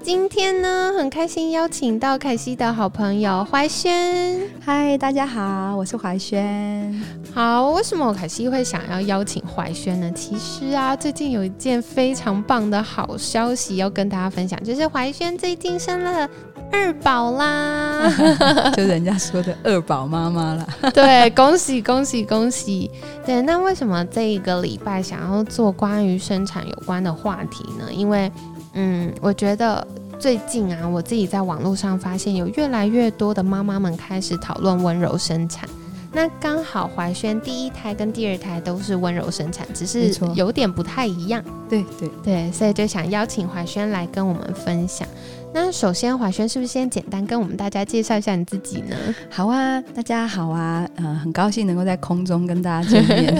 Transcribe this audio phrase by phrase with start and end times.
[0.00, 4.40] 今天呢，很开心邀请到凯西的好朋友怀轩。
[4.64, 7.04] 嗨，大家好，我是怀轩。
[7.34, 10.10] 好，为什么凯西会想要邀请怀轩呢？
[10.12, 16.28] 其实啊，最近有一件非常棒的好消息要跟大家分享，就是怀轩最近生了
[16.72, 18.10] 二宝啦，
[18.76, 20.66] 就人家说的二宝妈妈啦。
[20.94, 22.90] 对，恭喜恭喜恭喜！
[23.26, 27.92] 对，那为什么这一个礼拜想要做关于生产有关的话题呢？
[27.92, 28.30] 因为
[28.74, 29.86] 嗯，我觉得
[30.18, 35.68] 最近啊，我自己在网络上发现有越来越多的妈妈们开始讨论温柔生产。
[36.10, 41.44] 那刚好怀轩第一胎跟第二胎都是温柔生产，只是有点不太一样。
[41.68, 45.06] 对对对，所以就想邀请怀轩来跟我们分享。
[45.52, 48.94] 那首先，华轩是不是先简单跟我们大家介绍一下你自己呢？
[49.30, 53.34] 好啊，大家好啊，呃，很高兴能够在空中跟大家见面。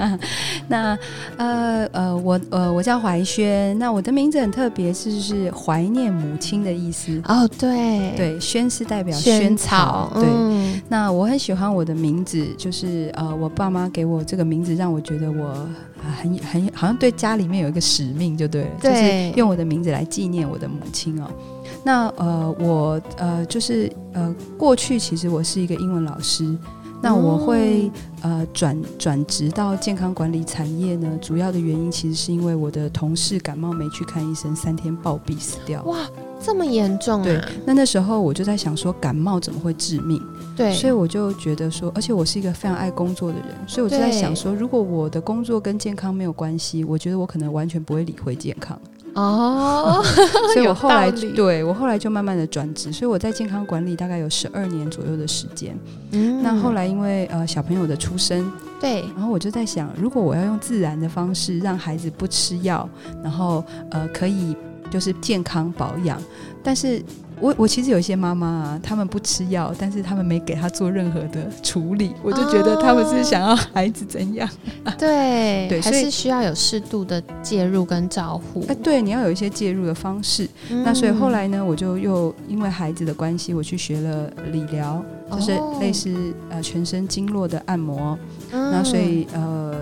[0.68, 0.98] 那
[1.36, 7.20] 呃呃，我呃我叫怀轩，那我的名字很特别，是是怀念母亲的意思。
[7.26, 10.10] 哦，对对，轩是代表萱草。
[10.14, 15.66] 对，那我很喜欢我的名字，就是呃，我爸妈给我这个名字，让我觉得我
[16.12, 21.30] 很很好像对家里面有一个使命，就对了，就是用我的名字来纪念我的母亲哦。
[21.82, 26.56] 那呃，我呃，就是呃，过去其实我是一个英文老师，
[27.02, 27.90] 那我会
[28.22, 35.82] 呃转转职到健康管理产业呢，主要的原因其实是因为我的同事感冒没去看医生，三天暴毙死掉。
[35.84, 35.98] 哇，
[36.44, 37.24] 这么严重啊！
[37.24, 40.20] 对，那那时候我就在想说，感冒怎么会致命？
[40.56, 48.78] 对，所以我就觉得说，而且我是一个非常爱工作的人，所以我就在想说，如果我的工作跟健康没有关系，我觉得我可能完全不会理会健康。
[49.14, 50.02] 哦，
[50.52, 55.78] 所以我后来对我后来就慢慢的转职，所以我在健康管理大概有十二年左右的时间。
[56.10, 62.88] 嗯，那后来因为呃小朋友的出生，对，然后我就在想，如果我要用自然的方式让孩子不吃药，
[63.22, 64.56] 然后呃可以
[64.94, 66.22] 就是健康保养，
[66.62, 67.02] 但是。
[67.40, 74.48] 我我其实有一些妈妈啊，他们不吃药，但是他们没给他做任何的处理，我就觉得他们是想要孩子怎样？
[74.96, 78.64] 对 对， 还是需要有适度的介入跟照护。
[78.68, 80.48] 哎，对，你要有一些介入的方式。
[80.68, 88.16] 那所以后来呢，我就又因为孩子的关系，我去学了理疗，就是类似呃全身经络的按摩。
[88.52, 89.74] 那所以呃。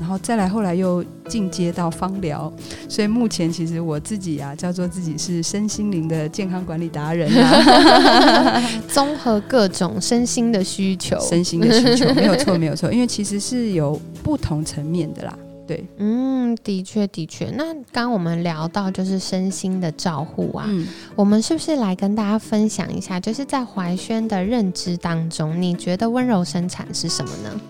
[0.00, 2.50] 然后再来，后来又进阶到芳疗，
[2.88, 17.50] 所以目前其实我自己啊，叫做自己是身心灵的健康管理达人啊， 综合各种身心的需求，身心的需求没有错，没有错， 因为其实是有不同层面的啦，对，嗯，的确的确。
[17.50, 20.66] 那刚我们聊到就是身心的照护啊，
[21.14, 27.60] 我们是不是来跟大家分享一下，就是在怀轩的认知当中，你觉得温柔生产是什么呢？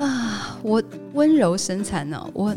[0.00, 2.56] 啊，我温柔生产呢，我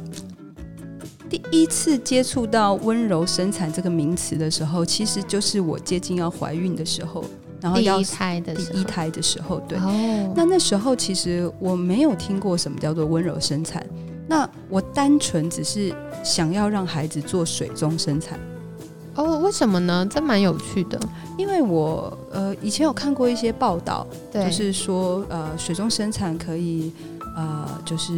[1.29, 7.25] 第一次接触到温柔生产这个名词的时候，其实就是我接近要怀孕的时候，
[7.59, 9.77] 然后第一胎的第一胎的时候，对。
[10.33, 13.85] 那那时候其实我没有听过什么叫做温柔生产，
[14.25, 15.93] 那我单纯只是
[16.23, 18.39] 想要让孩子做水中生产。
[19.15, 20.07] 哦，为什么呢？
[20.09, 20.99] 这蛮有趣的，
[21.37, 26.93] 因为我呃以前有看过一些报道，就是说呃水中生产可以。
[27.35, 28.13] 呃，就是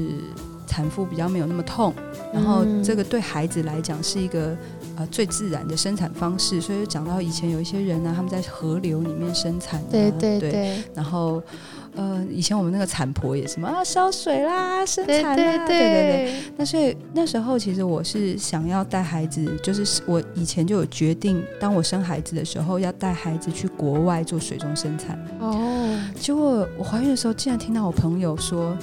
[0.68, 1.94] 产妇比较没有那么痛，
[2.34, 4.56] 然后这个对孩子来讲是一个
[4.98, 11.42] 呃最自然的生产方式，所以讲到以前有一些人呢，他们在河流里面生产，对对对，然后
[11.96, 25.18] 呃以前我们那个产婆也什么啊烧水啦生产啦，对对对，那所以那时候其实我是想要带孩子，就是我以前就有决定，当我生孩子的时候要带孩子去国外做水中生产。
[25.40, 28.76] 哦，结果我怀孕的时候竟然听到我朋友说。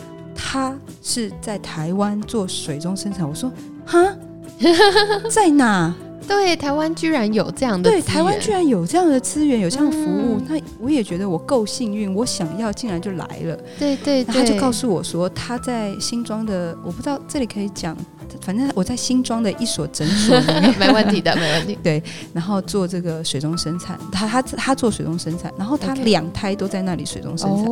[0.52, 3.50] 他是在台湾做水中生产，我说
[3.86, 4.14] 哈，
[5.30, 5.94] 在哪？
[6.26, 13.58] 对，台湾居然有这样的，对，台湾居然有这样的资源，有这样的服务，那我也觉得我够幸运，我想要竟然就来了。
[13.78, 17.96] 对对，他就告诉我说他在新庄的，我不知道这里可以讲。
[18.40, 21.78] 反正我在新庄的一所诊所里面， 没问题的，没问题。
[21.82, 22.02] 对，
[22.32, 27.66] 然后做这个水中生产，他他他做水中生产，然后他两胎都在那里水中生产，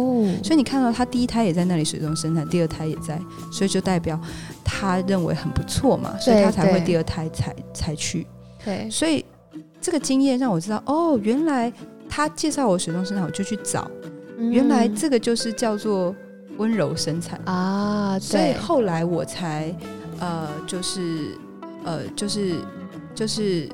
[0.44, 3.18] 所以你看到他第一胎也在那里水中生产，第二胎也在，
[3.50, 4.20] 所以就代表
[4.62, 8.26] 他认为很不错嘛，所以他才会第二胎才才去。
[8.64, 9.24] 对，所以
[9.80, 11.72] 这个经验让我知道，哦，原来
[12.08, 13.90] 他介绍我水中生产，我就去找，
[14.38, 16.14] 原来这个就是叫做
[16.58, 18.18] 温柔生产啊。
[18.18, 19.74] 所以后来我才
[20.18, 21.36] 呃，就是
[21.84, 22.56] 呃，就是
[23.14, 23.68] 就是。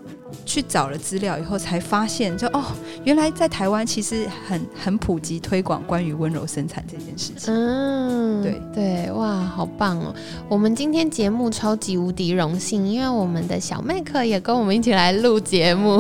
[0.44, 2.64] 去找了资料以后，才发现，就哦，
[3.05, 7.55] 原来在台湾其实很很普及推广关于温柔生产这件事情。
[7.55, 10.14] 嗯，对对，哇，好棒哦！
[10.49, 15.99] 我们今天节目超级无敌荣幸，因为我们的小麦克也跟我们一起来录节目，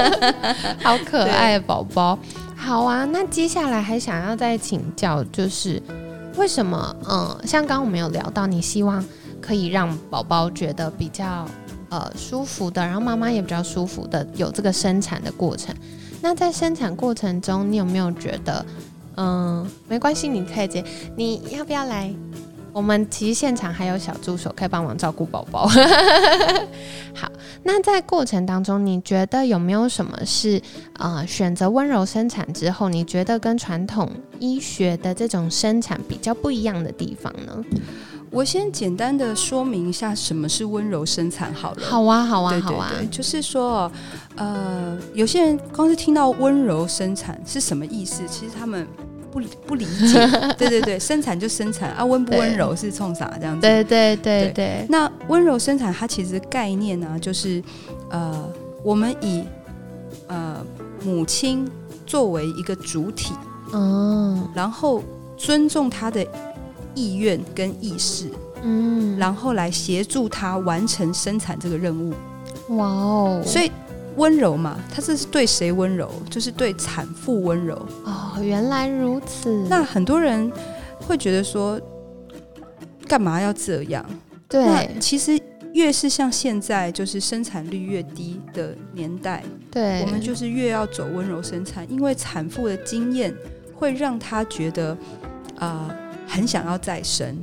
[0.82, 2.18] 好可爱的宝宝。
[2.56, 5.82] 好啊，那接下来还想要再请教，就是
[6.36, 6.96] 为什么？
[7.08, 9.04] 嗯，像刚刚我们有聊到，你希望
[9.40, 11.44] 可以让宝宝觉得比较。
[11.92, 15.74] 呃，舒服的，然后妈妈也比较舒服的，有这个生产的过程。
[16.22, 18.64] 那在生产过程中，你有没有觉得，
[19.18, 20.82] 嗯，没关系，你可以接。
[21.16, 22.10] 你要不要来？
[22.72, 25.68] 我们其实现场还有小助手可以帮忙照顾宝宝。
[27.14, 27.30] 好，
[27.62, 30.58] 那在过程当中，你觉得有没有什么是
[30.94, 37.62] 呃选择温柔生产之后，你觉得跟传统医学的这种生产比较不一样的地方呢？
[38.32, 41.82] 我先简单的说明一下什么是温柔生产好了。
[41.82, 42.90] 好啊，好啊，好啊。
[43.10, 43.92] 就是说，
[44.36, 48.88] 呃，有些人光是听到温柔生产是什么意思，其实他们
[49.30, 50.26] 不不理解。
[50.56, 53.60] 对对对，生产就生产啊，温不温柔是冲啥这样子？
[53.60, 54.86] 对对对对。
[54.88, 57.62] 那温柔生产它其实概念呢，就是
[58.08, 58.48] 呃，
[58.82, 59.44] 我们以
[60.28, 60.56] 呃
[61.04, 61.70] 母亲
[62.06, 63.34] 作为一个主体，
[63.74, 65.02] 嗯，然后
[65.36, 66.26] 尊重她的。
[66.94, 68.30] 意愿跟意识，
[68.62, 72.12] 嗯，然后来协助他完成生产这个任务。
[72.76, 73.42] 哇哦！
[73.44, 73.70] 所以
[74.16, 76.10] 温柔嘛，他这是对谁温柔？
[76.30, 77.74] 就是对产妇温柔。
[78.04, 79.66] 哦，原来如此。
[79.68, 80.50] 那很多人
[81.00, 81.80] 会觉得说，
[83.08, 84.04] 干嘛要这样？
[84.48, 85.38] 对，其实
[85.72, 93.34] 越是像现在，就是生产率越低的年代，对，我们就是越要走温柔生产，因为产妇的经验
[93.74, 94.96] 会让他觉得
[95.58, 95.90] 啊。
[96.32, 97.36] 很想要再生，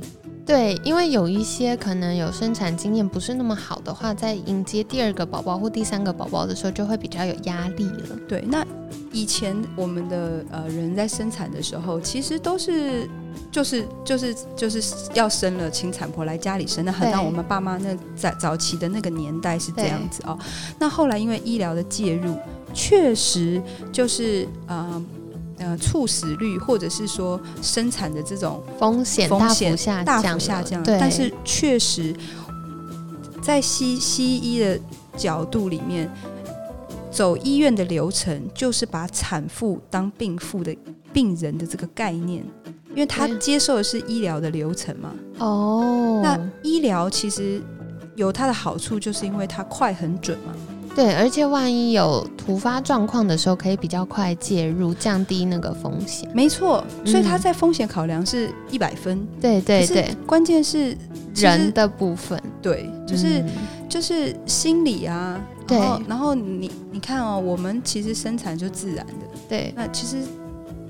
[0.44, 8.18] 对，因为有一些可能有生产经验不是那么好的话，在迎接第二个宝宝或第三个宝宝的时候，就会比较有压力了。
[8.28, 8.66] 对，那
[9.12, 13.08] 以前我们的呃人在生产的时候，其实都是
[13.52, 14.82] 就是就是就是
[15.14, 16.84] 要生了，请产婆来家里生。
[16.84, 20.36] 那很像我们爸妈那在早期的那个年代是这样子哦。
[20.80, 22.34] 那后来因为医疗的介入，
[22.74, 25.00] 确实就是呃。
[25.60, 29.76] 呃，猝死率或者是说生产的这种风险风险
[30.06, 32.16] 大幅下降，但是确实，
[33.42, 34.80] 在西西医的
[35.18, 36.10] 角度里面，
[37.10, 40.74] 走医院的流程就是把产妇当病妇的
[41.12, 42.42] 病人的这个概念，
[42.88, 45.12] 因为他接受的是医疗的流程嘛。
[45.40, 47.62] 哦，那医疗其实
[48.16, 50.54] 有它的好处，就是因为它快很准嘛。
[50.94, 56.28] 对，而且万一有突发状况的时候，可以比较快介入，降低那个风险。
[56.34, 59.26] 没错，所以他在风险考量是一百分。
[59.40, 60.96] 对对对，关键是
[61.34, 62.42] 人的部分。
[62.60, 63.42] 对，就是
[63.88, 65.40] 就是心理啊。
[65.66, 65.78] 对，
[66.08, 69.12] 然后你你看哦，我们其实生产就自然的。
[69.48, 70.16] 对，那其实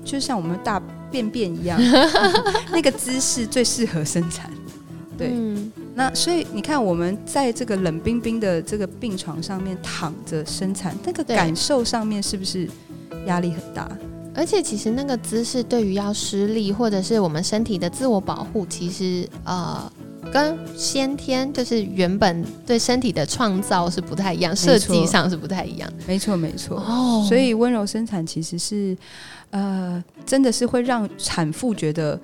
[0.03, 0.81] 就像我们大
[1.11, 1.79] 便便一样，
[2.71, 4.51] 那个姿势最适合生产。
[5.17, 5.31] 对。
[5.93, 12.69] 那所以你看，我们在这个冷冰冰的这个病床上面躺着生产，那个感受上面是不是
[13.25, 13.89] 压力很大？
[14.33, 19.91] 而且其实那个姿势对于要施力或者是我们身体的自我保护，其实呃
[20.31, 25.91] 跟先天就是原本对身体的创造是不太一样，设计上是不太一样。
[26.07, 26.77] 没错，没错。
[26.77, 28.95] 哦，所以温柔生产其实是
[29.49, 32.17] 呃，真的是会让产妇觉得。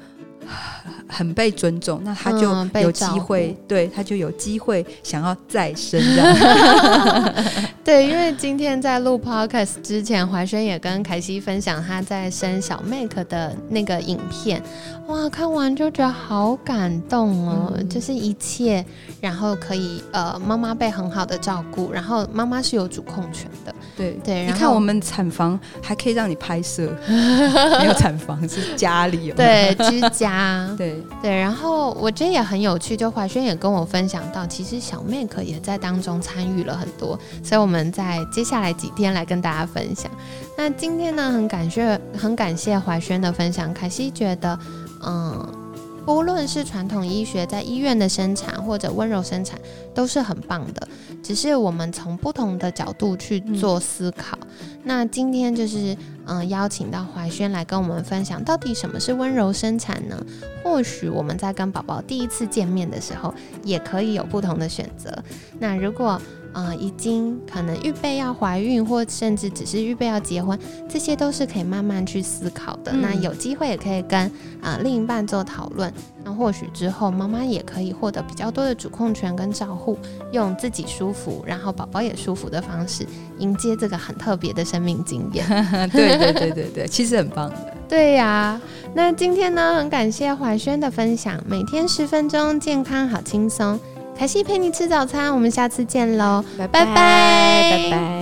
[1.07, 6.01] 很被尊重，那他就有机会，对他就有机会想要再生。
[7.83, 14.61] 对，因为今天在录 podcast 之前，怀轩也跟凯西分享他在生小 make 的那个影片，
[15.07, 18.85] 哇，看完就觉得好感动哦，就是一切，
[19.21, 23.73] 然后可以呃，妈妈被很好的照顾，然后妈妈是有主控权的。
[23.95, 30.36] 对对，你看我们产房还可以让你拍摄， 没有产房是家里，对居家，
[30.77, 31.35] 对对。
[31.37, 40.11] 然后我觉得也很有趣，就怀轩也跟我分享到，其实小妹可也在当中参与了很多，所以我们在接下来几天来跟大家分享。
[40.57, 44.59] 那今天呢，很感谢很感谢怀轩的分享，凯西觉得，
[45.05, 45.66] 嗯。
[46.07, 49.59] 不论是传统医学在医院的生产，或者温柔生产，
[49.93, 50.87] 都是很棒的。
[51.21, 54.39] 只是我们从不同的角度去做思考。
[54.85, 60.15] 那今天就是嗯，邀请到怀轩来跟我们分享，到底什么是温柔生产呢？
[60.63, 65.13] 或许我们在跟宝宝第一次见面的时候，也可以有不同的选择。
[65.59, 66.21] 那如果
[66.57, 70.57] 呃，已经可能预备要怀孕，或甚至只是预备要结婚，
[70.89, 72.91] 这些都是可以慢慢去思考的。
[72.91, 74.19] 那有机会也可以跟
[74.59, 75.93] 啊另一半做讨论。
[76.23, 79.99] 那或许之后妈妈也可以获得比较多的主控权跟照护，
[80.31, 83.05] 用自己舒服，然后宝宝也舒服的方式
[83.37, 85.47] 迎接这个很特别的生命经验。
[85.93, 87.55] 对对对对对，其实很棒的。
[87.87, 88.59] 对呀，
[88.95, 93.79] 那今天呢，很感谢怀轩的分享，每天十分钟，健康好轻松。
[94.17, 98.16] 凯西陪你吃早餐，我们下次见喽，拜拜拜拜。